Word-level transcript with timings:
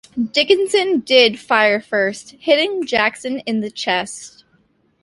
Dickinson 0.33 1.01
did 1.01 1.39
fire 1.39 1.79
first, 1.79 2.31
hitting 2.39 2.87
Jackson 2.87 3.37
in 3.41 3.59
the 3.59 3.69
chest. 3.69 4.43